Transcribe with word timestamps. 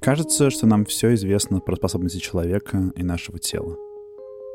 Кажется, 0.00 0.48
что 0.48 0.66
нам 0.66 0.86
все 0.86 1.12
известно 1.12 1.60
про 1.60 1.76
способности 1.76 2.16
человека 2.16 2.90
и 2.96 3.02
нашего 3.02 3.38
тела. 3.38 3.76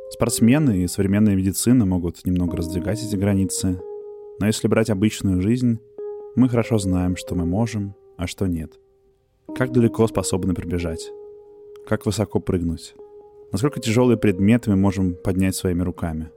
Спортсмены 0.10 0.84
и 0.84 0.88
современная 0.88 1.36
медицина 1.36 1.86
могут 1.86 2.26
немного 2.26 2.58
раздвигать 2.58 3.04
эти 3.04 3.16
границы, 3.16 3.80
но 4.40 4.48
если 4.48 4.68
брать 4.68 4.90
обычную 4.90 5.44
жизнь, 5.44 5.78
мы 6.36 6.50
хорошо 6.50 6.80
знаем, 6.80 7.16
что 7.16 7.36
мы 7.36 7.46
можем, 7.46 7.94
а 8.18 8.26
что 8.26 8.48
нет. 8.48 8.80
Как 9.56 9.72
далеко 9.72 10.08
способны 10.08 10.56
прибежать? 10.56 11.12
Как 11.88 12.08
высоко 12.08 12.40
прыгнуть? 12.40 12.96
Насколько 13.52 13.80
тяжелые 13.80 14.18
предметы 14.18 14.72
мы 14.72 14.78
можем 14.78 15.14
поднять 15.14 15.56
своими 15.56 15.84
руками? 15.84 16.32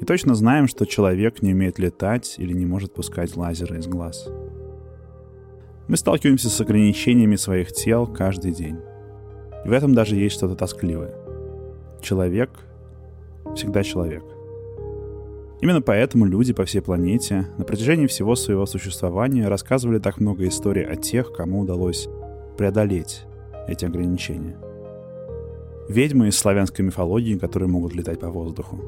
И 0.00 0.06
точно 0.06 0.34
знаем, 0.34 0.66
что 0.66 0.86
человек 0.86 1.42
не 1.42 1.52
умеет 1.52 1.78
летать 1.78 2.36
или 2.38 2.54
не 2.54 2.64
может 2.64 2.94
пускать 2.94 3.36
лазеры 3.36 3.78
из 3.78 3.86
глаз. 3.86 4.26
Мы 5.90 5.96
сталкиваемся 5.96 6.48
с 6.48 6.60
ограничениями 6.60 7.34
своих 7.34 7.72
тел 7.72 8.06
каждый 8.06 8.52
день. 8.52 8.76
И 9.64 9.68
в 9.68 9.72
этом 9.72 9.92
даже 9.92 10.14
есть 10.14 10.36
что-то 10.36 10.54
тоскливое. 10.54 11.16
Человек 12.00 12.48
всегда 13.56 13.82
человек. 13.82 14.22
Именно 15.60 15.82
поэтому 15.82 16.26
люди 16.26 16.52
по 16.52 16.64
всей 16.64 16.80
планете 16.80 17.48
на 17.58 17.64
протяжении 17.64 18.06
всего 18.06 18.36
своего 18.36 18.66
существования 18.66 19.48
рассказывали 19.48 19.98
так 19.98 20.20
много 20.20 20.46
историй 20.46 20.86
о 20.86 20.94
тех, 20.94 21.32
кому 21.32 21.62
удалось 21.62 22.08
преодолеть 22.56 23.22
эти 23.66 23.84
ограничения. 23.84 24.56
Ведьмы 25.88 26.28
из 26.28 26.38
славянской 26.38 26.84
мифологии, 26.84 27.36
которые 27.36 27.68
могут 27.68 27.96
летать 27.96 28.20
по 28.20 28.30
воздуху 28.30 28.78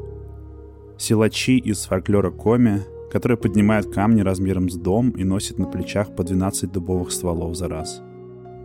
силачи 0.99 1.59
из 1.59 1.85
фольклора 1.85 2.31
Коми, 2.31 2.83
которые 3.13 3.37
поднимают 3.37 3.93
камни 3.93 4.23
размером 4.23 4.71
с 4.71 4.75
дом 4.75 5.11
и 5.11 5.23
носят 5.23 5.59
на 5.59 5.67
плечах 5.67 6.17
по 6.17 6.25
12 6.25 6.73
дубовых 6.73 7.13
стволов 7.13 7.55
за 7.55 7.69
раз. 7.69 8.01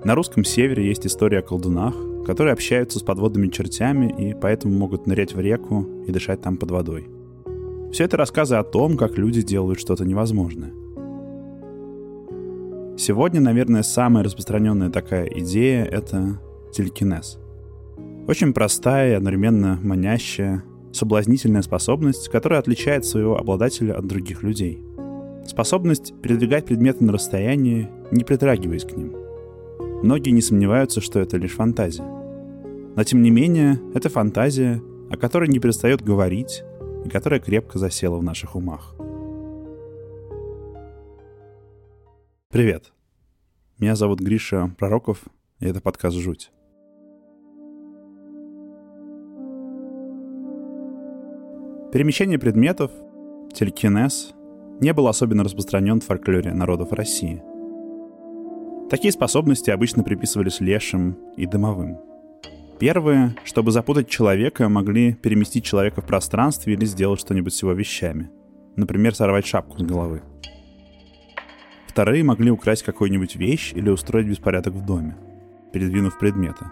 На 0.05 0.15
русском 0.15 0.45
севере 0.45 0.87
есть 0.87 1.05
история 1.05 1.39
о 1.39 1.41
колдунах, 1.41 1.93
которые 2.26 2.54
общаются 2.54 2.99
с 2.99 3.01
подводными 3.01 3.49
чертями 3.49 4.15
и 4.17 4.34
поэтому 4.34 4.73
могут 4.73 5.05
нырять 5.05 5.35
в 5.35 5.39
реку 5.41 5.85
и 6.07 6.13
дышать 6.13 6.39
там 6.39 6.55
под 6.55 6.71
водой. 6.71 7.09
Все 7.91 8.05
это 8.05 8.15
рассказы 8.15 8.55
о 8.55 8.63
том, 8.63 8.95
как 8.95 9.17
люди 9.17 9.41
делают 9.41 9.81
что-то 9.81 10.05
невозможное. 10.05 10.71
Сегодня, 12.98 13.41
наверное, 13.41 13.84
самая 13.84 14.23
распространенная 14.23 14.89
такая 14.89 15.26
идея— 15.26 15.84
это 15.91 16.39
телекинез. 16.71 17.37
Очень 18.29 18.54
простая 18.54 19.11
и 19.11 19.15
одновременно 19.15 19.77
манящая, 19.84 20.63
соблазнительная 20.93 21.62
способность, 21.62 22.30
которая 22.30 22.60
отличает 22.60 23.05
своего 23.05 23.38
обладателя 23.38 23.98
от 23.98 24.07
других 24.07 24.43
людей. 24.43 24.82
Способность 25.46 26.13
передвигать 26.21 26.66
предметы 26.66 27.04
на 27.04 27.13
расстоянии, 27.13 27.90
не 28.12 28.24
притрагиваясь 28.24 28.84
к 28.84 28.96
ним. 28.96 29.13
Многие 30.04 30.32
не 30.32 30.41
сомневаются, 30.41 31.02
что 31.02 31.20
это 31.20 31.38
лишь 31.38 31.55
фантазия. 31.55 32.04
Но 32.96 33.04
тем 33.04 33.21
не 33.21 33.29
менее, 33.29 33.79
это 33.94 34.10
фантазия, 34.10 34.82
о 35.10 35.18
которой 35.18 35.48
не 35.48 35.60
перестает 35.60 36.02
говорить 36.02 36.63
и 37.05 37.10
которая 37.10 37.40
крепко 37.40 37.79
засела 37.79 38.18
в 38.18 38.24
наших 38.24 38.55
умах. 38.55 38.96
Привет. 42.49 42.91
Меня 43.77 43.96
зовут 43.96 44.20
Гриша 44.20 44.74
Пророков, 44.77 45.24
и 45.60 45.68
это 45.68 45.82
подкаст 45.82 46.18
«Жуть». 46.18 46.51
Перемещение 51.98 52.37
предметов, 52.37 52.91
телекинез, 53.51 54.35
не 54.79 54.93
был 54.93 55.07
особенно 55.07 55.43
распространен 55.43 55.99
в 55.99 56.05
фольклоре 56.05 56.54
народов 56.54 56.91
России. 56.91 57.41
Такие 58.87 59.12
способности 59.12 59.71
обычно 59.71 60.04
приписывались 60.04 60.59
лешим 60.59 61.17
и 61.37 61.48
дымовым. 61.48 61.98
Первые, 62.79 63.35
чтобы 63.45 63.71
запутать 63.71 64.09
человека, 64.09 64.69
могли 64.69 65.16
переместить 65.16 65.66
человека 65.66 66.01
в 66.01 66.05
пространстве 66.05 66.73
или 66.73 66.85
сделать 66.85 67.19
что-нибудь 67.19 67.55
с 67.55 67.63
его 67.63 67.72
вещами. 67.72 68.29
Например, 68.75 69.16
сорвать 69.16 69.47
шапку 69.47 69.79
с 69.79 69.81
головы. 69.81 70.22
Вторые 71.88 72.23
могли 72.23 72.51
украсть 72.51 72.83
какую-нибудь 72.83 73.38
вещь 73.38 73.73
или 73.73 73.89
устроить 73.89 74.27
беспорядок 74.27 74.75
в 74.75 74.85
доме, 74.85 75.17
передвинув 75.73 76.19
предметы. 76.19 76.66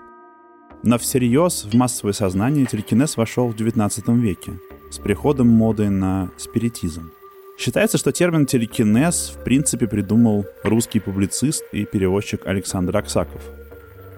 Но 0.83 0.99
всерьез 0.99 1.65
в 1.65 1.73
массовое 1.73 2.13
сознание 2.13 2.67
телекинез 2.67 3.17
вошел 3.17 3.47
в 3.47 3.55
XIX 3.55 4.19
веке– 4.19 4.51
с 4.89 4.97
приходом 4.97 5.47
моды 5.47 5.89
на 5.89 6.29
спиритизм. 6.37 7.11
Считается, 7.57 7.97
что 7.97 8.11
термин 8.11 8.45
телекинез 8.45 9.33
в 9.35 9.43
принципе 9.43 9.87
придумал 9.87 10.45
русский 10.63 10.99
публицист 10.99 11.63
и 11.71 11.85
переводчик 11.85 12.45
Александр 12.45 12.97
Аксаков. 12.97 13.41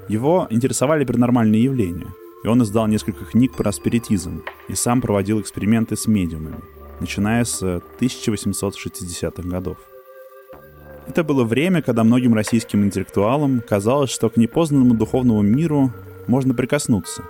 Его 0.07 0.47
интересовали 0.49 1.05
паранормальные 1.05 1.63
явления, 1.63 2.07
и 2.43 2.47
он 2.47 2.63
издал 2.63 2.87
несколько 2.87 3.25
книг 3.25 3.55
про 3.55 3.71
спиритизм 3.71 4.43
и 4.67 4.73
сам 4.73 5.01
проводил 5.01 5.39
эксперименты 5.39 5.95
с 5.95 6.07
медиумами, 6.07 6.59
начиная 6.99 7.43
с 7.43 7.61
1860-х 7.99 9.47
годов. 9.47 9.77
Это 11.07 11.23
было 11.23 11.43
время, 11.43 11.81
когда 11.81 12.03
многим 12.03 12.33
российским 12.33 12.83
интеллектуалам 12.83 13.61
казалось, 13.67 14.09
что 14.09 14.29
к 14.29 14.37
непознанному 14.37 14.93
духовному 14.93 15.41
миру 15.41 15.91
можно 16.27 16.53
прикоснуться, 16.53 17.23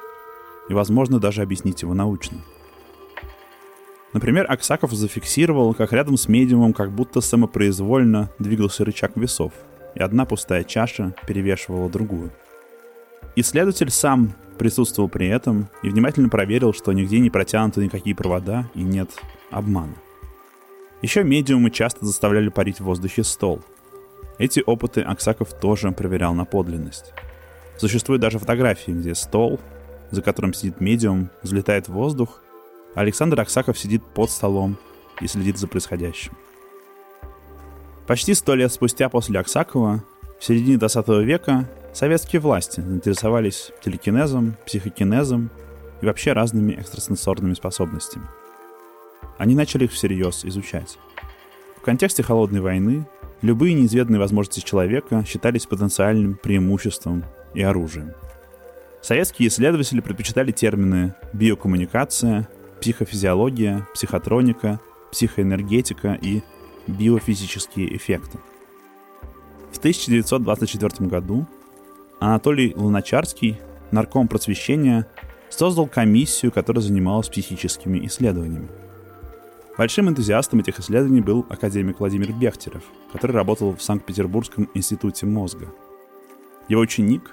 и, 0.70 0.74
возможно, 0.74 1.20
даже 1.20 1.42
объяснить 1.42 1.82
его 1.82 1.94
научно. 1.94 2.38
Например, 4.14 4.46
Аксаков 4.50 4.92
зафиксировал, 4.94 5.74
как 5.74 5.92
рядом 5.94 6.18
с 6.18 6.28
медиумом 6.28 6.74
как 6.74 6.92
будто 6.92 7.22
самопроизвольно 7.22 8.30
двигался 8.40 8.86
рычаг 8.86 9.12
весов, 9.16 9.52
и 9.96 10.00
одна 10.02 10.26
пустая 10.26 10.64
чаша 10.64 11.14
перевешивала 11.28 11.90
другую. 11.90 12.32
Исследователь 13.36 13.92
сам 13.92 14.34
присутствовал 14.58 15.10
при 15.10 15.28
этом 15.28 15.70
и 15.84 15.90
внимательно 15.90 16.30
проверил, 16.30 16.74
что 16.74 16.94
нигде 16.94 17.20
не 17.20 17.30
протянуты 17.30 17.84
никакие 17.84 18.16
провода 18.16 18.70
и 18.74 18.82
нет 18.82 19.10
обмана. 19.52 19.94
Еще 21.02 21.24
медиумы 21.24 21.70
часто 21.70 22.06
заставляли 22.06 22.50
парить 22.50 22.80
в 22.80 22.86
воздухе 22.86 23.24
стол. 23.24 23.62
Эти 24.40 24.64
опыты 24.66 25.02
Аксаков 25.02 25.54
тоже 25.54 25.92
проверял 25.92 26.34
на 26.34 26.46
подлинность. 26.46 27.14
Существуют 27.78 28.22
даже 28.22 28.40
фотографии, 28.40 28.92
где 28.92 29.14
стол, 29.14 29.60
за 30.10 30.24
которым 30.24 30.54
сидит 30.54 30.82
медиум, 30.82 31.30
взлетает 31.44 31.88
в 31.88 31.94
воздух, 31.94 32.42
Александр 32.98 33.40
Аксаков 33.40 33.78
сидит 33.78 34.04
под 34.04 34.32
столом 34.32 34.76
и 35.22 35.28
следит 35.28 35.60
за 35.60 35.68
происходящим. 35.68 36.32
Почти 38.08 38.34
сто 38.34 38.56
лет 38.56 38.74
спустя 38.74 39.08
после 39.08 39.40
Аксакова, 39.40 40.04
в 40.40 40.44
середине 40.44 40.78
20 40.78 41.08
века, 41.24 41.70
советские 41.94 42.40
власти 42.40 42.82
заинтересовались 42.82 43.72
телекинезом, 43.84 44.56
психокинезом 44.66 45.52
и 46.02 46.08
вообще 46.08 46.34
разными 46.34 46.74
экстрасенсорными 46.74 47.54
способностями. 47.54 48.26
Они 49.38 49.54
начали 49.54 49.84
их 49.84 49.92
всерьез 49.92 50.44
изучать. 50.44 50.98
В 51.78 51.82
контексте 51.82 52.24
холодной 52.24 52.62
войны 52.62 53.06
любые 53.44 53.76
неизведанные 53.76 54.20
возможности 54.20 54.62
человека 54.62 55.24
считались 55.24 55.68
потенциальным 55.68 56.34
преимуществом 56.34 57.26
и 57.54 57.62
оружием. 57.62 58.14
Советские 59.04 59.50
исследователи 59.50 60.00
предпочитали 60.00 60.52
термины 60.52 61.14
биокоммуникация, 61.34 62.50
психофизиология, 62.80 63.88
психотроника, 63.94 64.80
психоэнергетика 65.12 66.18
и 66.22 66.42
биофизические 66.88 67.96
эффекты. 67.96 68.40
В 69.72 69.78
1924 69.78 71.08
году 71.10 71.46
Анатолий 72.20 72.74
Луначарский, 72.76 73.60
нарком 73.92 74.28
просвещения, 74.28 75.08
создал 75.50 75.88
комиссию, 75.88 76.52
которая 76.52 76.82
занималась 76.82 77.30
психическими 77.30 78.06
исследованиями. 78.08 78.70
Большим 79.78 80.10
энтузиастом 80.10 80.60
этих 80.60 80.80
исследований 80.80 81.22
был 81.22 81.46
академик 81.50 82.00
Владимир 82.00 82.34
Бехтерев, 82.34 82.84
который 83.12 83.34
работал 83.34 83.76
в 83.76 83.82
Санкт-Петербургском 83.82 84.70
институте 84.74 85.28
мозга. 85.28 85.68
Его 86.68 86.82
ученик 86.82 87.32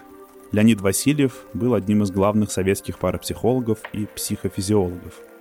Леонид 0.53 0.81
Васильев 0.81 1.47
был 1.55 1.75
одним 1.75 2.03
из 2.03 2.11
главных 2.11 2.53
советских 2.53 2.99
парапсихологов 2.99 3.79
и 3.93 4.07
психофизиологов– 4.15 5.15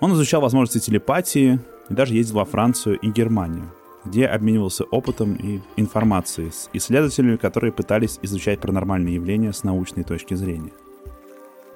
он 0.00 0.14
изучал 0.14 0.40
возможности 0.40 0.84
телепатии 0.84 1.60
и 1.88 1.94
даже 1.94 2.14
ездил 2.14 2.36
во 2.36 2.44
Францию 2.44 2.98
и 2.98 3.10
Германию, 3.10 3.70
где 4.04 4.26
обменивался 4.26 4.84
опытом 4.84 5.34
и 5.34 5.60
информацией 5.76 6.50
с 6.50 6.70
исследователями, 6.72 7.36
которые 7.36 7.72
пытались 7.72 8.18
изучать 8.22 8.60
паранормальные 8.60 9.14
явления 9.14 9.52
с 9.52 9.62
научной 9.62 10.04
точки 10.04 10.34
зрения. 10.34 10.72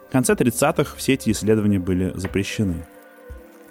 В 0.09 0.13
конце 0.13 0.33
30-х 0.35 0.97
все 0.97 1.15
эти 1.15 1.31
исследования 1.31 1.79
были 1.79 2.13
запрещены. 2.15 2.87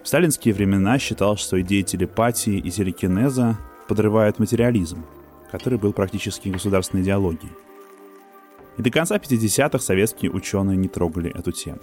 В 0.04 0.08
сталинские 0.08 0.54
времена 0.54 1.00
считалось, 1.00 1.40
что 1.40 1.60
идеи 1.62 1.82
телепатии 1.82 2.58
и 2.58 2.70
телекинеза 2.70 3.58
подрывают 3.88 4.40
материализм, 4.40 5.04
который 5.52 5.80
был 5.80 5.94
практически 5.94 6.50
государственной 6.50 7.04
идеологией. 7.04 7.54
И 8.78 8.82
до 8.82 8.92
конца 8.92 9.16
50-х 9.18 9.80
советские 9.80 10.32
ученые 10.32 10.76
не 10.76 10.90
трогали 10.90 11.32
эту 11.34 11.52
тему. 11.52 11.80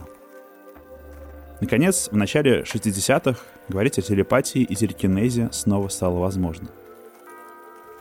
Наконец, 1.61 2.09
в 2.11 2.17
начале 2.17 2.63
60-х 2.63 3.39
говорить 3.69 3.99
о 3.99 4.03
телепатии 4.03 4.63
и 4.63 4.75
телекинезе 4.75 5.51
снова 5.53 5.89
стало 5.89 6.19
возможно. 6.19 6.69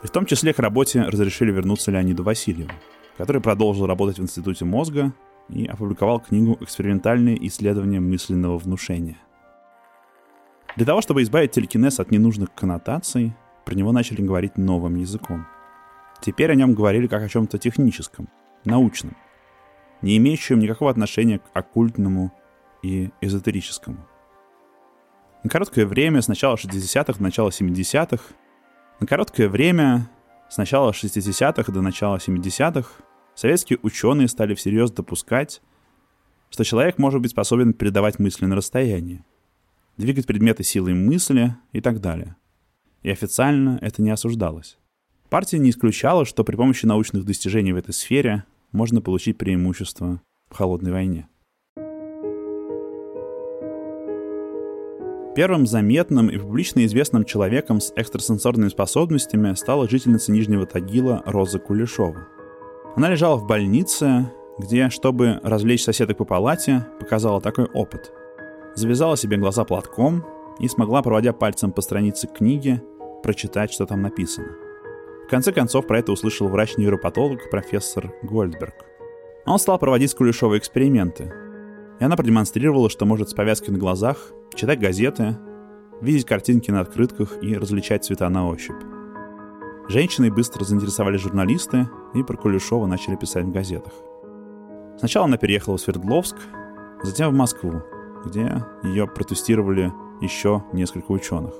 И 0.01 0.07
в 0.07 0.11
том 0.11 0.25
числе 0.25 0.53
к 0.53 0.59
работе 0.59 1.01
разрешили 1.01 1.51
вернуться 1.51 1.91
Леониду 1.91 2.23
Васильеву, 2.23 2.71
который 3.17 3.41
продолжил 3.41 3.85
работать 3.85 4.17
в 4.17 4.23
Институте 4.23 4.63
мозга 4.63 5.13
и 5.49 5.65
опубликовал 5.65 6.21
книгу 6.21 6.57
«Экспериментальные 6.61 7.45
исследования 7.47 7.99
мысленного 7.99 8.57
внушения». 8.57 9.17
Для 10.77 10.85
того, 10.85 11.01
чтобы 11.01 11.21
избавить 11.23 11.51
телекинез 11.51 11.99
от 11.99 12.11
ненужных 12.11 12.53
коннотаций, 12.53 13.33
про 13.65 13.75
него 13.75 13.91
начали 13.91 14.21
говорить 14.21 14.57
новым 14.57 14.95
языком. 14.95 15.45
Теперь 16.21 16.51
о 16.51 16.55
нем 16.55 16.73
говорили 16.73 17.07
как 17.07 17.23
о 17.23 17.27
чем-то 17.27 17.57
техническом, 17.57 18.29
научном, 18.63 19.17
не 20.01 20.15
имеющем 20.15 20.59
никакого 20.59 20.91
отношения 20.91 21.39
к 21.39 21.43
оккультному 21.53 22.31
и 22.81 23.11
эзотерическому. 23.21 24.05
На 25.43 25.49
короткое 25.49 25.85
время, 25.85 26.21
с 26.21 26.27
начала 26.27 26.55
60-х 26.55 27.13
до 27.13 27.23
начала 27.23 27.49
70-х, 27.49 28.23
на 28.99 29.07
короткое 29.07 29.47
время, 29.47 30.09
с 30.49 30.57
начала 30.57 30.91
60-х 30.91 31.71
до 31.71 31.81
начала 31.81 32.17
70-х, 32.17 32.89
советские 33.35 33.79
ученые 33.81 34.27
стали 34.27 34.53
всерьез 34.53 34.91
допускать, 34.91 35.61
что 36.49 36.63
человек 36.63 36.97
может 36.97 37.21
быть 37.21 37.31
способен 37.31 37.73
передавать 37.73 38.19
мысли 38.19 38.45
на 38.45 38.55
расстоянии, 38.55 39.23
двигать 39.97 40.27
предметы 40.27 40.63
силой 40.63 40.93
мысли 40.93 41.55
и 41.71 41.79
так 41.79 42.01
далее. 42.01 42.35
И 43.03 43.09
официально 43.09 43.79
это 43.81 44.01
не 44.01 44.09
осуждалось. 44.09 44.77
Партия 45.29 45.59
не 45.59 45.69
исключала, 45.69 46.25
что 46.25 46.43
при 46.43 46.55
помощи 46.55 46.85
научных 46.85 47.23
достижений 47.23 47.71
в 47.71 47.77
этой 47.77 47.93
сфере 47.93 48.43
можно 48.71 48.99
получить 48.99 49.37
преимущество 49.37 50.21
в 50.49 50.55
холодной 50.55 50.91
войне. 50.91 51.29
Первым 55.39 55.65
заметным 55.65 56.27
и 56.27 56.37
публично 56.37 56.85
известным 56.85 57.23
человеком 57.23 57.79
с 57.79 57.93
экстрасенсорными 57.95 58.67
способностями 58.67 59.53
стала 59.53 59.87
жительница 59.87 60.33
Нижнего 60.33 60.65
Тагила 60.65 61.23
Роза 61.25 61.59
Кулешова. 61.59 62.27
Она 62.97 63.09
лежала 63.09 63.37
в 63.37 63.47
больнице, 63.47 64.29
где, 64.57 64.89
чтобы 64.89 65.39
развлечь 65.41 65.85
соседок 65.85 66.17
по 66.17 66.25
палате, 66.25 66.85
показала 66.99 67.39
такой 67.39 67.67
опыт. 67.73 68.11
Завязала 68.75 69.15
себе 69.15 69.37
глаза 69.37 69.63
платком 69.63 70.25
и 70.59 70.67
смогла, 70.67 71.01
проводя 71.01 71.31
пальцем 71.31 71.71
по 71.71 71.79
странице 71.79 72.27
книги, 72.27 72.81
прочитать, 73.23 73.71
что 73.71 73.85
там 73.85 74.01
написано. 74.01 74.49
В 75.25 75.29
конце 75.29 75.53
концов, 75.53 75.87
про 75.87 75.99
это 75.99 76.11
услышал 76.11 76.49
врач-нейропатолог 76.49 77.49
профессор 77.49 78.13
Гольдберг. 78.23 78.75
Он 79.45 79.57
стал 79.57 79.79
проводить 79.79 80.11
с 80.11 80.15
Кулешовой 80.15 80.57
эксперименты. 80.57 81.31
И 81.99 82.03
она 82.03 82.15
продемонстрировала, 82.15 82.89
что 82.89 83.05
может 83.05 83.29
с 83.29 83.33
повязкой 83.33 83.71
на 83.71 83.77
глазах 83.77 84.31
читать 84.55 84.79
газеты, 84.79 85.37
видеть 86.01 86.25
картинки 86.25 86.71
на 86.71 86.79
открытках 86.81 87.43
и 87.43 87.55
различать 87.55 88.05
цвета 88.05 88.29
на 88.29 88.47
ощупь. 88.47 88.81
Женщины 89.89 90.31
быстро 90.31 90.63
заинтересовались 90.63 91.21
журналисты 91.21 91.89
и 92.13 92.23
про 92.23 92.37
Кулешова 92.37 92.85
начали 92.85 93.15
писать 93.15 93.45
в 93.45 93.51
газетах. 93.51 93.93
Сначала 94.97 95.25
она 95.25 95.37
переехала 95.37 95.77
в 95.77 95.81
Свердловск, 95.81 96.35
затем 97.03 97.31
в 97.31 97.37
Москву, 97.37 97.81
где 98.25 98.63
ее 98.83 99.07
протестировали 99.07 99.91
еще 100.21 100.63
несколько 100.73 101.11
ученых. 101.11 101.53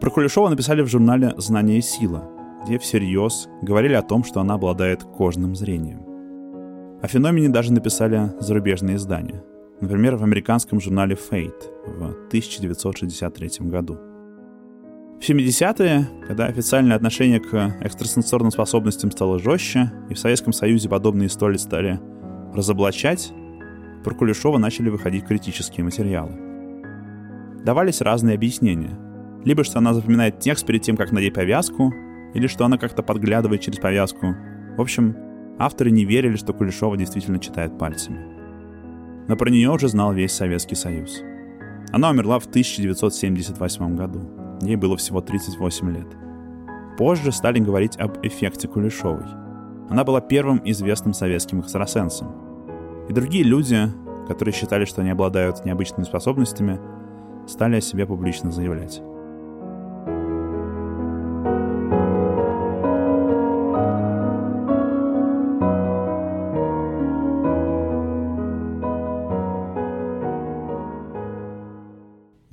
Про 0.00 0.10
Кулешова 0.10 0.48
написали 0.48 0.82
в 0.82 0.88
журнале 0.88 1.34
«Знание 1.36 1.78
и 1.78 1.82
сила», 1.82 2.30
где 2.64 2.78
всерьез 2.78 3.48
говорили 3.60 3.94
о 3.94 4.02
том, 4.02 4.24
что 4.24 4.40
она 4.40 4.54
обладает 4.54 5.02
кожным 5.02 5.56
зрением. 5.56 6.11
О 7.02 7.08
феномене 7.08 7.48
даже 7.48 7.72
написали 7.72 8.32
зарубежные 8.40 8.96
издания– 8.96 9.42
Например, 9.82 10.14
в 10.14 10.22
американском 10.22 10.80
журнале 10.80 11.16
Fate 11.16 11.64
в 11.84 12.28
1963 12.28 13.50
году. 13.68 13.98
В 15.20 15.28
70-е, 15.28 16.08
когда 16.28 16.46
официальное 16.46 16.94
отношение 16.94 17.40
к 17.40 17.78
экстрасенсорным 17.80 18.52
способностям 18.52 19.10
стало 19.10 19.40
жестче, 19.40 19.92
и 20.08 20.14
в 20.14 20.20
Советском 20.20 20.52
Союзе 20.52 20.88
подобные 20.88 21.26
истории 21.26 21.56
стали 21.56 21.98
разоблачать, 22.54 23.32
про 24.04 24.14
Кулешова 24.14 24.58
начали 24.58 24.88
выходить 24.88 25.26
критические 25.26 25.82
материалы. 25.82 26.30
Давались 27.64 28.00
разные 28.00 28.36
объяснения. 28.36 28.96
Либо 29.44 29.64
что 29.64 29.78
она 29.78 29.94
запоминает 29.94 30.38
текст 30.38 30.64
перед 30.64 30.82
тем, 30.82 30.96
как 30.96 31.10
надеть 31.10 31.34
повязку, 31.34 31.92
или 32.34 32.46
что 32.46 32.64
она 32.64 32.78
как-то 32.78 33.02
подглядывает 33.02 33.62
через 33.62 33.80
повязку. 33.80 34.36
В 34.76 34.80
общем, 34.80 35.16
авторы 35.58 35.90
не 35.90 36.04
верили, 36.04 36.36
что 36.36 36.52
Кулешова 36.52 36.96
действительно 36.96 37.38
читает 37.38 37.78
пальцами 37.78 38.32
но 39.28 39.36
про 39.36 39.50
нее 39.50 39.70
уже 39.70 39.88
знал 39.88 40.12
весь 40.12 40.32
Советский 40.32 40.74
Союз. 40.74 41.22
Она 41.92 42.10
умерла 42.10 42.38
в 42.38 42.46
1978 42.46 43.96
году. 43.96 44.20
Ей 44.62 44.76
было 44.76 44.96
всего 44.96 45.20
38 45.20 45.90
лет. 45.90 46.06
Позже 46.98 47.32
стали 47.32 47.58
говорить 47.58 47.96
об 47.96 48.18
эффекте 48.24 48.68
Кулешовой. 48.68 49.26
Она 49.88 50.04
была 50.04 50.20
первым 50.20 50.60
известным 50.64 51.14
советским 51.14 51.60
экстрасенсом. 51.60 52.28
И 53.08 53.12
другие 53.12 53.44
люди, 53.44 53.88
которые 54.28 54.54
считали, 54.54 54.84
что 54.84 55.00
они 55.00 55.10
обладают 55.10 55.64
необычными 55.64 56.04
способностями, 56.04 56.80
стали 57.46 57.76
о 57.76 57.80
себе 57.80 58.06
публично 58.06 58.52
заявлять. 58.52 59.02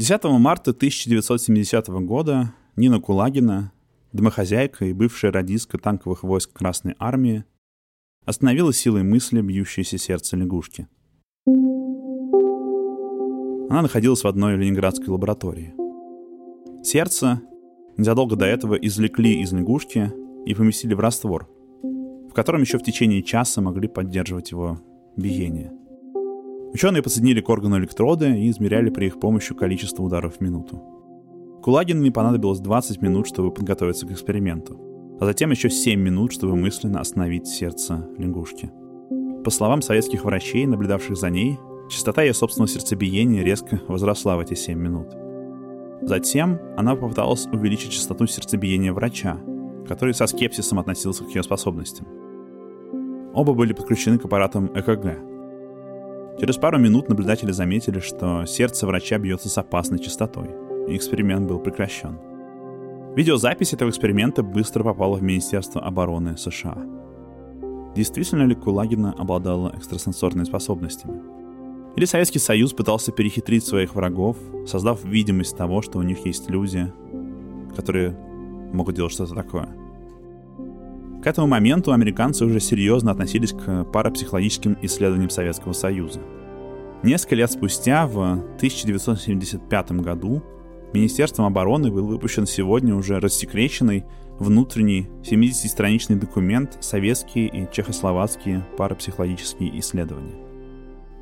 10 0.09 0.23
марта 0.39 0.71
1970 0.71 1.87
года 1.87 2.51
Нина 2.75 2.99
Кулагина, 2.99 3.71
домохозяйка 4.11 4.85
и 4.85 4.93
бывшая 4.93 5.31
радистка 5.31 5.77
танковых 5.77 6.23
войск 6.23 6.51
Красной 6.51 6.95
Армии, 6.97 7.45
остановила 8.25 8.73
силой 8.73 9.03
мысли 9.03 9.39
бьющееся 9.39 9.99
сердце 9.99 10.35
лягушки. 10.35 10.87
Она 13.69 13.83
находилась 13.83 14.23
в 14.23 14.27
одной 14.27 14.57
ленинградской 14.57 15.09
лаборатории. 15.09 15.75
Сердце 16.83 17.43
незадолго 17.95 18.35
до 18.35 18.45
этого 18.45 18.73
извлекли 18.73 19.43
из 19.43 19.53
лягушки 19.53 20.11
и 20.47 20.55
поместили 20.55 20.95
в 20.95 20.99
раствор, 21.01 21.47
в 21.83 22.33
котором 22.33 22.61
еще 22.61 22.79
в 22.79 22.83
течение 22.83 23.21
часа 23.21 23.61
могли 23.61 23.87
поддерживать 23.87 24.49
его 24.49 24.79
биение. 25.15 25.71
Ученые 26.73 27.01
подсоединили 27.01 27.41
к 27.41 27.49
органу 27.49 27.79
электроды 27.79 28.29
и 28.29 28.49
измеряли 28.49 28.89
при 28.89 29.07
их 29.07 29.19
помощи 29.19 29.55
количество 29.55 30.03
ударов 30.03 30.37
в 30.37 30.41
минуту. 30.41 30.81
Кулагиной 31.63 32.11
понадобилось 32.11 32.59
20 32.59 33.01
минут, 33.01 33.27
чтобы 33.27 33.51
подготовиться 33.51 34.05
к 34.05 34.11
эксперименту, 34.11 34.79
а 35.19 35.25
затем 35.25 35.51
еще 35.51 35.69
7 35.69 35.99
минут, 35.99 36.31
чтобы 36.31 36.55
мысленно 36.55 37.01
остановить 37.01 37.47
сердце 37.47 38.07
лягушки. 38.17 38.71
По 39.43 39.49
словам 39.49 39.81
советских 39.81 40.25
врачей, 40.25 40.65
наблюдавших 40.67 41.17
за 41.17 41.29
ней, 41.29 41.57
частота 41.89 42.21
ее 42.21 42.33
собственного 42.33 42.69
сердцебиения 42.69 43.43
резко 43.43 43.81
возросла 43.87 44.37
в 44.37 44.41
эти 44.41 44.53
7 44.53 44.79
минут. 44.79 45.07
Затем 46.01 46.59
она 46.77 46.95
попыталась 46.95 47.47
увеличить 47.47 47.91
частоту 47.91 48.27
сердцебиения 48.27 48.93
врача, 48.93 49.37
который 49.87 50.13
со 50.13 50.27
скепсисом 50.27 50.79
относился 50.79 51.25
к 51.25 51.29
ее 51.29 51.43
способностям. 51.43 52.07
Оба 53.33 53.53
были 53.53 53.73
подключены 53.73 54.17
к 54.17 54.25
аппаратам 54.25 54.71
ЭКГ, 54.73 55.28
Через 56.39 56.55
пару 56.55 56.79
минут 56.79 57.09
наблюдатели 57.09 57.51
заметили, 57.51 57.99
что 57.99 58.45
сердце 58.45 58.87
врача 58.87 59.17
бьется 59.17 59.49
с 59.49 59.57
опасной 59.57 59.99
частотой, 59.99 60.49
и 60.87 60.95
эксперимент 60.95 61.49
был 61.49 61.59
прекращен. 61.59 62.17
Видеозапись 63.13 63.73
этого 63.73 63.89
эксперимента 63.89 64.41
быстро 64.41 64.85
попала 64.85 65.17
в 65.17 65.21
Министерство 65.21 65.81
обороны 65.81 66.37
США. 66.37 66.77
Действительно 67.93 68.43
ли 68.43 68.55
Кулагина 68.55 69.13
обладала 69.17 69.73
экстрасенсорными 69.75 70.45
способностями? 70.45 71.21
Или 71.97 72.05
Советский 72.05 72.39
Союз 72.39 72.71
пытался 72.71 73.11
перехитрить 73.11 73.65
своих 73.65 73.93
врагов, 73.93 74.37
создав 74.65 75.03
видимость 75.03 75.57
того, 75.57 75.81
что 75.81 75.99
у 75.99 76.03
них 76.03 76.25
есть 76.25 76.49
люди, 76.49 76.89
которые 77.75 78.17
могут 78.71 78.95
делать 78.95 79.11
что-то 79.11 79.35
такое? 79.35 79.67
К 81.21 81.27
этому 81.27 81.47
моменту 81.47 81.91
американцы 81.91 82.45
уже 82.45 82.61
серьезно 82.61 83.11
относились 83.11 83.51
к 83.51 83.83
парапсихологическим 83.85 84.77
исследованиям 84.81 85.29
Советского 85.29 85.73
Союза. 85.73 86.21
Несколько 87.03 87.35
лет 87.35 87.51
спустя, 87.51 88.07
в 88.07 88.21
1975 88.57 89.91
году, 89.93 90.41
Министерством 90.93 91.45
обороны 91.45 91.91
был 91.91 92.07
выпущен 92.07 92.45
сегодня 92.45 92.95
уже 92.95 93.19
рассекреченный 93.19 94.05
внутренний 94.39 95.07
70-страничный 95.23 96.15
документ 96.15 96.77
«Советские 96.79 97.47
и 97.47 97.67
чехословацкие 97.71 98.65
парапсихологические 98.77 99.77
исследования». 99.79 100.35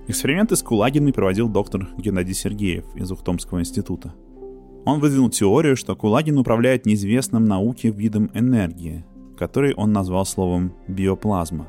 Эксперименты 0.08 0.56
с 0.56 0.64
Кулагиной 0.64 1.12
проводил 1.12 1.50
доктор 1.50 1.90
Геннадий 1.98 2.36
Сергеев 2.36 2.86
из 2.96 3.12
Ухтомского 3.12 3.60
института. 3.60 4.14
Он 4.86 5.00
выдвинул 5.00 5.30
теорию, 5.30 5.76
что 5.76 5.96
Кулагин 5.96 6.38
управляет 6.38 6.86
неизвестным 6.86 7.44
науке 7.44 7.90
видом 7.90 8.32
энергии, 8.34 9.04
который 9.38 9.74
он 9.74 9.94
назвал 9.94 10.26
словом 10.26 10.74
«биоплазма». 10.88 11.68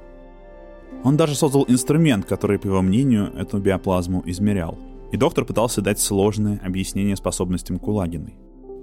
Он 1.04 1.16
даже 1.16 1.34
создал 1.34 1.64
инструмент, 1.68 2.24
который, 2.24 2.58
по 2.58 2.66
его 2.66 2.82
мнению, 2.82 3.32
эту 3.36 3.58
биоплазму 3.58 4.22
измерял. 4.26 4.76
И 5.12 5.16
доктор 5.16 5.44
пытался 5.44 5.80
дать 5.80 6.00
сложное 6.00 6.60
объяснение 6.64 7.16
способностям 7.16 7.78
Кулагиной. 7.78 8.34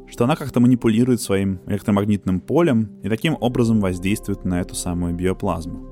Что 0.08 0.24
она 0.24 0.36
как-то 0.36 0.60
манипулирует 0.60 1.20
своим 1.20 1.60
электромагнитным 1.66 2.40
полем 2.40 2.92
и 3.04 3.10
таким 3.10 3.36
образом 3.40 3.82
воздействует 3.82 4.46
на 4.46 4.62
эту 4.62 4.76
самую 4.76 5.14
биоплазму. 5.14 5.88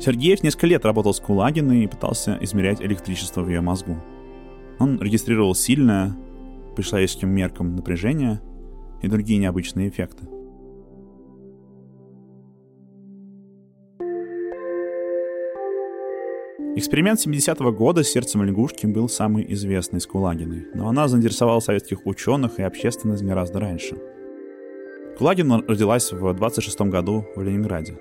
Сергеев 0.00 0.42
несколько 0.42 0.66
лет 0.66 0.84
работал 0.86 1.12
с 1.12 1.20
Кулагиной 1.20 1.84
и 1.84 1.88
пытался 1.88 2.38
измерять 2.40 2.80
электричество 2.80 3.42
в 3.42 3.48
ее 3.48 3.60
мозгу. 3.60 3.96
Он 4.78 4.98
регистрировал 4.98 5.54
сильное, 5.54 6.16
по 6.74 6.82
человеческим 6.82 7.28
меркам, 7.28 7.76
напряжение 7.76 8.40
и 9.02 9.08
другие 9.08 9.38
необычные 9.38 9.88
эффекты. 9.88 10.26
Эксперимент 16.80 17.20
70-го 17.20 17.72
года 17.72 18.02
с 18.02 18.08
сердцем 18.08 18.42
лягушки 18.42 18.86
был 18.86 19.06
самый 19.06 19.44
известный 19.52 20.00
с 20.00 20.06
Кулагиной, 20.06 20.68
но 20.72 20.88
она 20.88 21.08
заинтересовала 21.08 21.60
советских 21.60 22.06
ученых 22.06 22.58
и 22.58 22.62
общественность 22.62 23.22
гораздо 23.22 23.60
раньше. 23.60 23.98
Кулагина 25.18 25.62
родилась 25.68 26.10
в 26.10 26.32
26 26.32 26.80
году 26.88 27.26
в 27.36 27.42
Ленинграде. 27.42 28.00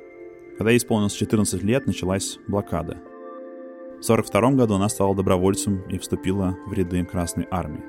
Когда 0.57 0.71
ей 0.71 0.77
исполнилось 0.77 1.12
14 1.12 1.62
лет, 1.62 1.88
началась 1.88 2.39
блокада. 2.48 3.01
В 4.00 4.05
42 4.05 4.51
году 4.51 4.75
она 4.75 4.88
стала 4.88 5.13
добровольцем 5.13 5.81
и 5.89 5.98
вступила 5.98 6.57
в 6.65 6.71
ряды 6.71 7.03
Красной 7.03 7.48
Армии. 7.51 7.83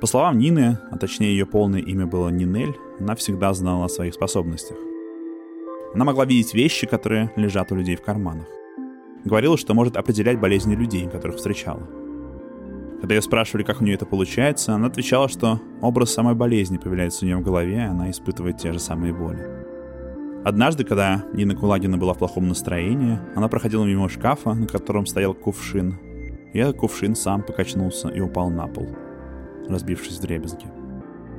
По 0.00 0.08
словам 0.08 0.36
Нины, 0.36 0.80
а 0.90 0.98
точнее 0.98 1.30
ее 1.30 1.46
полное 1.46 1.80
имя 1.80 2.08
было 2.08 2.28
Нинель, 2.28 2.74
она 2.98 3.14
всегда 3.14 3.54
знала 3.54 3.84
о 3.84 3.88
своих 3.88 4.14
способностях. 4.14 4.78
Она 5.94 6.04
могла 6.04 6.24
видеть 6.24 6.54
вещи, 6.54 6.88
которые 6.88 7.30
лежат 7.36 7.70
у 7.70 7.76
людей 7.76 7.94
в 7.94 8.02
карманах. 8.02 8.48
Говорила, 9.24 9.56
что 9.56 9.74
может 9.74 9.96
определять 9.96 10.40
болезни 10.40 10.74
людей, 10.74 11.08
которых 11.08 11.36
встречала. 11.36 11.88
Когда 13.00 13.14
ее 13.14 13.22
спрашивали, 13.22 13.62
как 13.62 13.80
у 13.80 13.84
нее 13.84 13.94
это 13.94 14.06
получается, 14.06 14.74
она 14.74 14.88
отвечала, 14.88 15.28
что 15.28 15.60
образ 15.80 16.12
самой 16.12 16.34
болезни 16.34 16.76
появляется 16.76 17.24
у 17.24 17.26
нее 17.26 17.36
в 17.36 17.42
голове, 17.42 17.76
и 17.76 17.88
она 17.88 18.10
испытывает 18.10 18.58
те 18.58 18.72
же 18.72 18.78
самые 18.78 19.12
боли. 19.12 19.44
Однажды, 20.44 20.84
когда 20.84 21.24
Нина 21.32 21.54
Кулагина 21.54 21.98
была 21.98 22.14
в 22.14 22.18
плохом 22.18 22.48
настроении, 22.48 23.18
она 23.36 23.48
проходила 23.48 23.84
мимо 23.84 24.08
шкафа, 24.08 24.54
на 24.54 24.66
котором 24.66 25.06
стоял 25.06 25.34
кувшин, 25.34 25.98
и 26.52 26.58
этот 26.58 26.76
кувшин 26.76 27.14
сам 27.14 27.42
покачнулся 27.42 28.08
и 28.08 28.20
упал 28.20 28.50
на 28.50 28.66
пол, 28.66 28.88
разбившись 29.68 30.18
в 30.18 30.20
дребезги. 30.20 30.66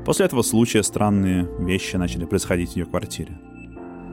После 0.05 0.25
этого 0.25 0.41
случая 0.41 0.83
странные 0.83 1.49
вещи 1.59 1.97
начали 1.97 2.25
происходить 2.25 2.71
в 2.71 2.75
ее 2.77 2.85
квартире. 2.85 3.37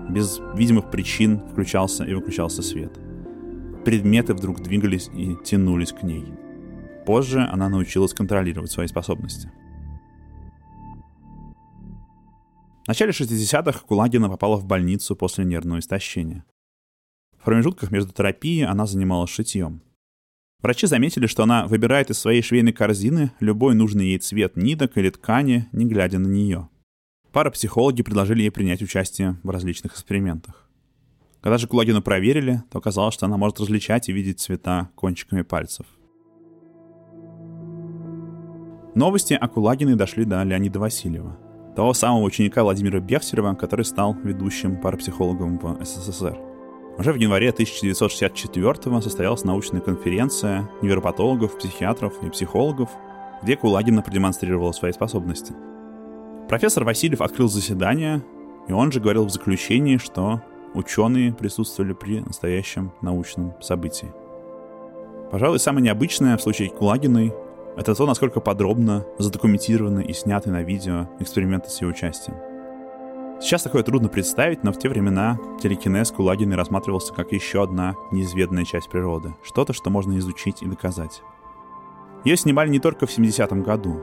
Без 0.09 0.41
видимых 0.55 0.91
причин 0.91 1.41
включался 1.53 2.05
и 2.05 2.15
выключался 2.15 2.63
свет— 2.63 2.93
предметы 3.85 4.35
вдруг 4.35 4.61
двигались 4.61 5.11
и 5.15 5.37
тянулись 5.45 5.93
к 5.93 6.03
ней. 6.03 6.25
Позже 7.07 7.41
она 7.41 7.69
научилась 7.69 8.15
контролировать 8.15 8.71
свои 8.71 8.87
способности. 8.87 9.51
В 12.85 12.89
начале 12.89 13.13
60-х 13.13 13.81
Кулагина 13.87 14.29
попала 14.29 14.57
в 14.57 14.65
больницу 14.65 15.15
после 15.15 15.45
нервного 15.45 15.79
истощения. 15.79 16.45
В 17.39 17.45
промежутках 17.45 17.91
между 17.91 18.13
терапией 18.13 18.67
она 18.67 18.87
занималась 18.87 19.31
шитьем. 19.31 19.83
Врачи 20.61 20.87
заметили, 20.87 21.27
что 21.27 21.43
она 21.45 21.67
выбирает 21.67 22.11
из 22.11 22.19
своей 22.19 22.43
швейной 22.43 22.73
корзины 22.73 23.33
любой 23.41 23.75
нужный 23.75 24.07
ей 24.07 24.19
цвет 24.19 24.57
ниток 24.57 24.99
или 24.99 25.09
ткани, 25.09 25.69
не 25.73 25.87
глядя 25.87 26.19
на 26.19 26.27
нее. 26.27 26.69
Парапсихологи 27.33 28.03
предложили 28.03 28.43
ей 28.43 28.51
принять 28.51 28.83
участие 28.83 29.39
в 29.43 29.51
различных 29.51 29.93
экспериментах. 29.93 30.70
Когда 31.43 31.57
же 31.57 31.67
Кулагину 31.67 32.03
проверили, 32.03 32.63
то 32.71 32.79
оказалось, 32.79 33.15
что 33.15 33.27
она 33.27 33.39
может 33.39 33.61
различать 33.61 34.09
и 34.09 34.13
видеть 34.13 34.41
цвета 34.41 34.91
кончиками 34.95 35.43
пальцев. 35.43 35.87
Новости 38.95 39.35
о 39.35 39.49
Кулагиной 39.49 39.95
дошли 39.95 40.25
до 40.25 40.43
Леонида 40.43 40.81
Васильева, 40.81 41.39
того 41.77 41.95
самого 41.95 42.25
ученика 42.25 42.63
Владимира 42.63 43.01
Бехтерева, 43.01 43.55
который 43.55 43.85
стал 43.85 44.15
ведущим 44.23 44.79
парапсихологом 44.81 45.59
в 45.59 45.83
СССР. 45.83 46.39
Уже 46.99 47.13
в 47.13 47.17
январе 47.17 47.49
1964 47.51 49.01
состоялась 49.01 49.45
научная 49.45 49.81
конференция 49.81 50.69
невропатологов, 50.83 51.57
психиатров 51.57 52.23
и 52.23 52.29
психологов, 52.29 52.91
где 53.43 53.57
Кулагина 53.57 54.03
продемонстрировала 54.03 54.73
свои 54.73 54.93
способности. 54.93 55.55
Профессор 56.49 56.85
Васильев 56.85 57.23
открыл 57.23 57.49
заседание, 57.49 58.23
и 58.69 58.73
он 58.73 58.93
же 58.93 59.01
говорил 59.01 59.25
в 59.25 59.31
заключении, 59.31 59.97
что 59.97 60.43
ученые 60.75 61.33
присутствовали 61.33 61.93
при 61.93 62.21
настоящем 62.21 62.93
научном 63.01 63.55
событии. 63.61 64.13
Пожалуй, 65.31 65.59
самое 65.59 65.85
необычное 65.85 66.37
в 66.37 66.43
случае 66.43 66.71
Кулагиной— 66.71 67.33
это 67.77 67.95
то, 67.95 68.07
насколько 68.07 68.41
подробно 68.41 69.07
задокументированы 69.19 70.03
и 70.03 70.13
сняты 70.13 70.51
на 70.51 70.63
видео 70.63 71.09
эксперименты 71.21 71.71
с 71.71 71.81
ее 71.81 71.89
участием. 71.89 72.37
Сейчас 73.41 73.63
такое 73.63 73.83
трудно 73.83 74.09
представить, 74.09 74.65
но 74.65 74.73
в 74.73 74.79
те 74.79 74.89
времена 74.89 75.39
телекинез 75.63 76.11
Кулагиной 76.11 76.57
рассматривался 76.57 77.15
как 77.15 77.33
еще 77.33 77.63
одна 77.63 77.95
неизведанная 78.11 78.65
часть 78.65 78.91
природы, 78.91 79.35
что-то, 79.43 79.73
что 79.73 79.89
можно 79.89 80.19
изучить 80.19 80.63
и 80.63 80.67
доказать. 80.67 81.23
Ее 82.25 82.37
снимали 82.37 82.69
не 82.69 82.81
только 82.81 83.07
в 83.07 83.19
70-м 83.19 83.63
году. 83.63 84.03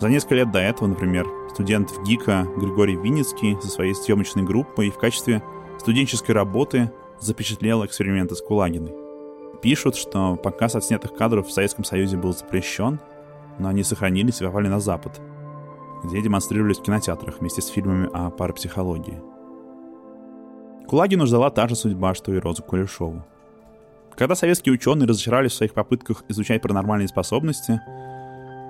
За 0.00 0.08
несколько 0.08 0.34
лет 0.34 0.50
до 0.50 0.58
этого, 0.58 0.88
например, 0.88 1.28
студент 1.52 1.90
в 1.90 2.02
ГИКа 2.02 2.48
Григорий 2.56 2.96
Винницкий 2.96 3.56
со 3.60 3.68
своей 3.68 3.94
съемочной 3.94 4.42
группой 4.42 4.90
в 4.90 4.98
качестве 4.98 5.44
студенческой 5.82 6.30
работы 6.30 6.92
запечатлел 7.20 7.84
эксперименты 7.84 8.36
с 8.36 8.40
Кулагиной. 8.40 8.94
Пишут, 9.62 9.96
что 9.96 10.36
показ 10.36 10.76
отснятых 10.76 11.12
кадров 11.14 11.48
в 11.48 11.52
Советском 11.52 11.84
Союзе 11.84 12.16
был 12.16 12.32
запрещен, 12.32 13.00
но 13.58 13.68
они 13.68 13.82
сохранились 13.82 14.40
и 14.40 14.44
попали 14.44 14.68
на 14.68 14.78
Запад, 14.78 15.20
где 16.04 16.22
демонстрировались 16.22 16.78
в 16.78 16.82
кинотеатрах 16.82 17.40
вместе 17.40 17.62
с 17.62 17.66
фильмами 17.66 18.08
о 18.12 18.30
парапсихологии. 18.30 19.20
Кулагину 20.86 21.26
ждала 21.26 21.50
та 21.50 21.66
же 21.66 21.74
судьба, 21.74 22.14
что 22.14 22.32
и 22.32 22.38
Розу 22.38 22.62
Кулешову. 22.62 23.24
Когда 24.14 24.36
советские 24.36 24.74
ученые 24.74 25.08
разочаровались 25.08 25.50
в 25.50 25.56
своих 25.56 25.74
попытках 25.74 26.22
изучать 26.28 26.62
паранормальные 26.62 27.08
способности, 27.08 27.80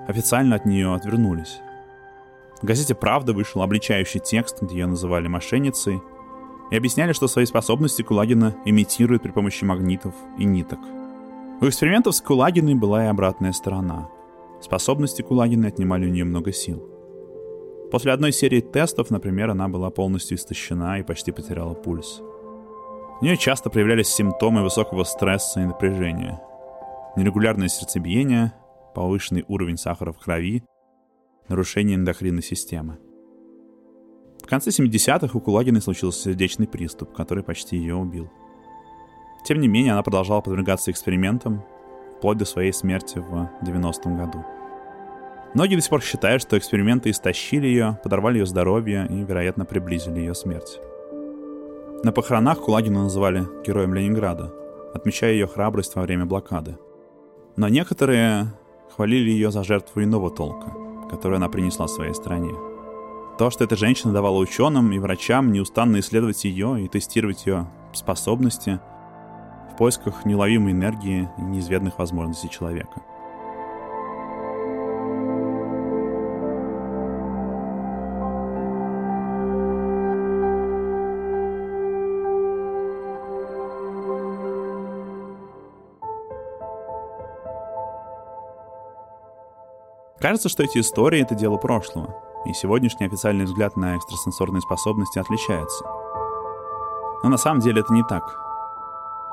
официально 0.07 0.55
от 0.55 0.65
нее 0.65 0.91
отвернулись. 0.95 1.59
В 2.59 2.65
газете 2.65 2.95
«Правда» 2.95 3.33
вышел 3.33 3.61
обличающий 3.61 4.19
текст, 4.19 4.63
где 4.63 4.79
ее 4.79 4.87
называли 4.87 5.27
мошенницей– 5.27 6.01
и 6.71 6.75
объясняли, 6.75 7.13
что 7.13 7.27
свои 7.27 7.45
способности 7.45 8.01
Кулагина 8.01 8.55
имитирует 8.65 9.21
при 9.21 9.31
помощи 9.31 9.63
магнитов 9.63 10.13
и 10.37 10.45
ниток. 10.45 10.79
У 11.61 11.65
экспериментов 11.65 12.15
с 12.15 12.21
Кулагиной 12.21 12.75
была 12.75 13.05
и 13.05 13.07
обратная 13.07 13.51
сторона. 13.51 14.09
Способности 14.61 15.21
Кулагины 15.21 15.67
отнимали 15.67 16.05
у 16.05 16.09
нее 16.09 16.25
много 16.25 16.51
сил. 16.51 16.89
После 17.91 18.11
одной 18.11 18.31
серии 18.31 18.59
тестов, 18.59 19.11
например, 19.11 19.51
она 19.51 19.67
была 19.67 19.91
полностью 19.91 20.37
истощена 20.37 20.99
и 20.99 21.03
почти 21.03 21.31
потеряла 21.31 21.73
пульс. 21.73 22.21
У 23.21 23.23
нее 23.23 23.37
часто 23.37 23.69
проявлялись 23.69 24.07
симптомы 24.07 24.63
высокого 24.63 25.03
стресса 25.03 25.61
и 25.61 25.65
напряжения. 25.65 26.41
Нерегулярное 27.15 27.67
сердцебиение, 27.67 28.53
повышенный 28.95 29.45
уровень 29.47 29.77
сахара 29.77 30.11
в 30.11 30.17
крови, 30.17 30.63
нарушение 31.47 31.95
эндокринной 31.95 32.41
системы. 32.41 32.97
В 34.43 34.47
конце 34.47 34.71
70-х 34.71 35.37
у 35.37 35.39
Кулагиной 35.39 35.81
случился 35.81 36.23
сердечный 36.23 36.67
приступ, 36.67 37.13
который 37.13 37.43
почти 37.43 37.77
ее 37.77 37.95
убил. 37.95 38.29
Тем 39.45 39.59
не 39.59 39.69
менее, 39.69 39.93
она 39.93 40.03
продолжала 40.03 40.41
подвергаться 40.41 40.91
экспериментам, 40.91 41.63
вплоть 42.17 42.37
до 42.37 42.45
своей 42.45 42.73
смерти 42.73 43.19
в 43.19 43.49
90-м 43.63 44.17
году. 44.17 44.45
Многие 45.53 45.75
до 45.75 45.81
сих 45.81 45.89
пор 45.89 46.01
считают, 46.01 46.41
что 46.41 46.57
эксперименты 46.57 47.09
истощили 47.09 47.67
ее, 47.67 47.99
подорвали 48.03 48.39
ее 48.39 48.45
здоровье 48.45 49.07
и, 49.09 49.23
вероятно, 49.23 49.65
приблизили 49.65 50.19
ее 50.19 50.33
смерть. 50.33 50.79
На 52.03 52.11
похоронах 52.11 52.59
Кулагину 52.59 53.03
называли 53.03 53.45
героем 53.65 53.93
Ленинграда, 53.93 54.53
отмечая 54.93 55.33
ее 55.33 55.47
храбрость 55.47 55.95
во 55.95 56.01
время 56.01 56.25
блокады. 56.25 56.77
Но 57.55 57.69
некоторые 57.69 58.53
хвалили 58.93 59.29
ее 59.29 59.51
за 59.51 59.63
жертву 59.63 60.03
иного 60.03 60.29
толка, 60.29 60.73
которую 61.09 61.37
она 61.37 61.47
принесла 61.47 61.87
своей 61.87 62.13
стране– 62.13 62.51
то, 63.37 63.49
что 63.49 63.63
эта 63.63 63.75
женщина 63.75 64.13
давала 64.13 64.37
ученым 64.37 64.91
и 64.91 64.99
врачам 64.99 65.51
неустанно 65.51 65.99
исследовать 65.99 66.43
ее 66.45 66.83
и 66.83 66.87
тестировать 66.87 67.45
ее 67.45 67.67
способности 67.93 68.79
в 69.71 69.77
поисках 69.77 70.25
неуловимой 70.25 70.71
энергии 70.71 71.29
и 71.37 71.41
неизведанных 71.41 71.97
возможностей 71.97 72.49
человека. 72.49 73.01
Кажется, 90.19 90.47
что 90.47 90.63
эти 90.63 90.77
истории— 90.77 91.21
это 91.21 91.35
дело 91.35 91.57
прошлого— 91.57 92.15
и 92.45 92.53
сегодняшний 92.53 93.05
официальный 93.05 93.45
взгляд 93.45 93.77
на 93.77 93.97
экстрасенсорные 93.97 94.61
способности 94.61 95.19
отличается. 95.19 95.85
Но 97.23 97.29
на 97.29 97.37
самом 97.37 97.61
деле 97.61 97.81
это 97.81 97.93
не 97.93 98.03
так. 98.03 98.39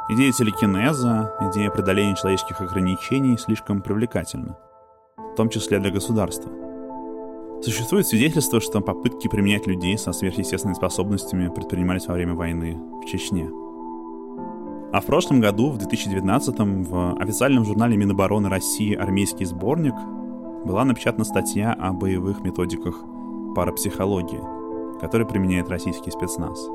Идея 0.08 0.32
телекинеза, 0.32 1.34
идея 1.40 1.70
преодоления 1.70 2.16
человеческих 2.16 2.60
ограничений 2.60 3.36
слишком 3.38 3.82
привлекательна, 3.82 4.56
в 5.16 5.34
том 5.36 5.48
числе 5.48 5.78
для 5.78 5.90
государства. 5.90 6.50
Существует 7.62 8.06
свидетельство, 8.06 8.60
что 8.60 8.80
попытки 8.80 9.28
применять 9.28 9.66
людей 9.66 9.98
со 9.98 10.12
сверхъестественными 10.12 10.76
способностями 10.76 11.48
предпринимались 11.48 12.06
во 12.06 12.14
время 12.14 12.34
войны 12.34 12.78
в 13.02 13.06
Чечне. 13.06 13.50
А 14.92 15.00
в 15.00 15.06
прошлом 15.06 15.40
году, 15.40 15.70
в 15.70 15.78
2019 15.78 16.58
в 16.88 17.16
официальном 17.20 17.64
журнале 17.64 17.96
Минобороны 17.96 18.48
России 18.48 18.94
«Армейский 18.94 19.44
сборник» 19.44 19.94
была 20.64 20.84
напечатана 20.84 21.24
статья 21.24 21.72
о 21.72 21.92
боевых 21.92 22.42
методиках 22.42 22.94
парапсихологии, 23.54 24.40
которые 25.00 25.26
применяет 25.26 25.68
российский 25.68 26.10
спецназ. 26.10 26.68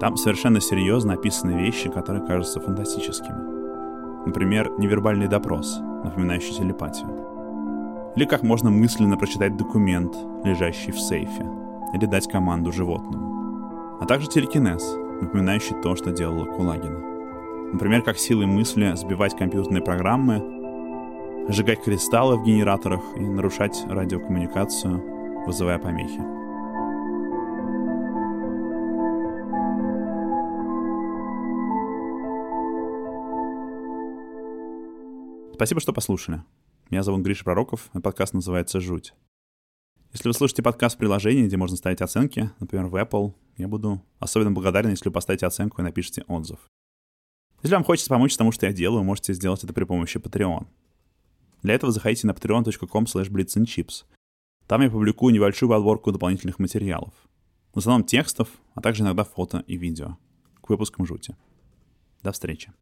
Там 0.00 0.16
совершенно 0.16 0.60
серьезно 0.60 1.14
описаны 1.14 1.52
вещи, 1.52 1.88
которые 1.88 2.24
кажутся 2.26 2.60
фантастическими. 2.60 4.26
Например, 4.26 4.72
невербальный 4.78 5.28
допрос, 5.28 5.78
напоминающий 6.04 6.54
телепатию. 6.54 7.08
Или 8.16 8.24
как 8.24 8.42
можно 8.42 8.70
мысленно 8.70 9.16
прочитать 9.16 9.56
документ, 9.56 10.14
лежащий 10.44 10.92
в 10.92 11.00
сейфе, 11.00 11.46
или 11.94 12.06
дать 12.06 12.28
команду 12.28 12.72
животному. 12.72 13.98
А 14.00 14.06
также 14.06 14.28
телекинез, 14.28 14.96
напоминающий 15.20 15.80
то, 15.82 15.96
что 15.96 16.10
делала 16.10 16.44
Кулагина. 16.44 17.00
Например, 17.72 18.02
как 18.02 18.18
силой 18.18 18.46
мысли 18.46 18.92
сбивать 18.94 19.36
компьютерные 19.36 19.82
программы, 19.82 20.55
сжигать 21.48 21.82
кристаллы 21.82 22.36
в 22.36 22.44
генераторах 22.44 23.02
и 23.16 23.20
нарушать 23.20 23.84
радиокоммуникацию, 23.86 25.44
вызывая 25.46 25.78
помехи. 25.78 26.20
Спасибо, 35.54 35.80
что 35.80 35.92
послушали. 35.92 36.42
Меня 36.90 37.02
зовут 37.02 37.22
Гриша 37.22 37.44
Пророков, 37.44 37.90
и 37.94 38.00
подкаст 38.00 38.34
называется 38.34 38.80
«Жуть». 38.80 39.14
Если 40.12 40.28
вы 40.28 40.34
слушаете 40.34 40.62
подкаст 40.62 40.96
в 40.96 40.98
приложении, 40.98 41.46
где 41.46 41.56
можно 41.56 41.76
ставить 41.76 42.00
оценки, 42.00 42.50
например, 42.60 42.86
в 42.86 42.96
Apple, 42.96 43.34
я 43.56 43.68
буду 43.68 44.02
особенно 44.18 44.52
благодарен, 44.52 44.90
если 44.90 45.08
вы 45.08 45.12
поставите 45.12 45.46
оценку 45.46 45.80
и 45.80 45.84
напишите 45.84 46.24
отзыв. 46.26 46.58
Если 47.62 47.74
вам 47.74 47.84
хочется 47.84 48.10
помочь 48.10 48.36
тому, 48.36 48.52
что 48.52 48.66
я 48.66 48.72
делаю, 48.72 49.02
можете 49.02 49.32
сделать 49.32 49.64
это 49.64 49.72
при 49.72 49.84
помощи 49.84 50.18
Patreon. 50.18 50.66
Для 51.66 51.74
этого 51.74 51.90
заходите 51.90 52.28
на 52.28 52.30
patreon.com 52.30 53.06
blitzandchips. 53.06 54.04
Там 54.68 54.82
я 54.82 54.88
публикую 54.88 55.34
небольшую 55.34 55.68
подборку 55.68 56.12
дополнительных 56.12 56.60
материалов. 56.60 57.12
В 57.74 57.78
основном 57.78 58.04
текстов, 58.06 58.48
а 58.76 58.80
также 58.80 59.02
иногда 59.02 59.24
фото 59.24 59.64
и 59.66 59.76
видео. 59.76 60.16
К 60.60 60.68
выпускам 60.68 61.06
жути. 61.06 61.34
До 62.22 62.30
встречи. 62.30 62.72